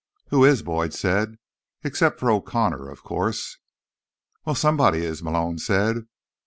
"Who 0.29 0.43
is?" 0.45 0.63
Boyd 0.63 0.95
said. 0.95 1.35
"Except 1.83 2.19
for 2.19 2.31
O'Connor, 2.31 2.89
of 2.89 3.03
course." 3.03 3.59
"Well, 4.45 4.55
somebody 4.55 5.05
is," 5.05 5.21
Malone 5.21 5.59
said. 5.59 6.07